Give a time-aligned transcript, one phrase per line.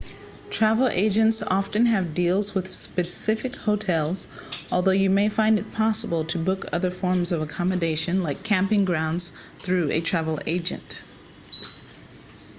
[0.49, 4.27] travel agents often have deals with specific hotels
[4.71, 9.31] although you may find it possible to book other forms of accommodation like camping grounds
[9.59, 11.03] through a travel agent